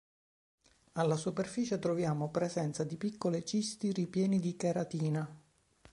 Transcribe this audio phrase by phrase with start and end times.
[0.93, 5.39] Alla superficie troviamo presenza di piccole cisti ripiene di cheratina.